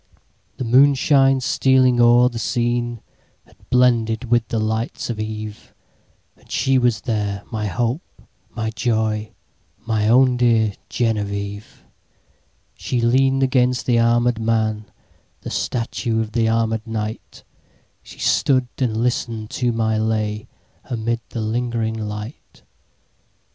[0.57, 3.01] The moonshine stealing o'er the sceneHad
[3.69, 5.75] blended with the lights of eve;
[6.35, 9.31] And she was there, my hope, my joy,
[9.85, 11.83] My own dear Genevieve!
[12.73, 14.85] She lean'd against the armèd man,
[15.41, 17.43] The statue of the armèd knight;
[18.01, 20.47] She stood and listen'd to my lay,
[20.85, 22.63] Amid the lingering light.